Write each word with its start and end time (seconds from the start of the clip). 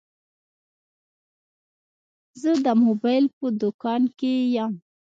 زه 2.41 2.51
د 2.65 2.67
موبایل 2.85 3.25
په 3.37 3.45
دوکان 3.61 4.01
کي 4.19 4.33
یم. 4.55 4.73